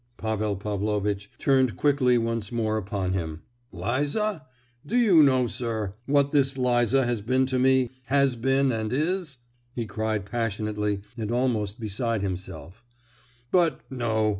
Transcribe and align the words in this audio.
Pavel 0.17 0.55
Pavlovitch 0.55 1.29
turned 1.37 1.77
quickly 1.77 2.17
once 2.17 2.51
more 2.51 2.75
upon 2.77 3.13
him. 3.13 3.43
"Liza? 3.71 4.47
Do 4.83 4.97
you 4.97 5.21
know, 5.21 5.45
sir, 5.45 5.93
what 6.07 6.31
this 6.31 6.57
Liza 6.57 7.05
has 7.05 7.21
been 7.21 7.45
to 7.45 7.59
me—has 7.59 8.35
been 8.35 8.71
and 8.71 8.91
is?" 8.91 9.37
he 9.75 9.85
cried 9.85 10.25
passionately 10.25 11.01
and 11.17 11.31
almost 11.31 11.79
beside 11.79 12.23
himself; 12.23 12.83
"but—no! 13.51 14.29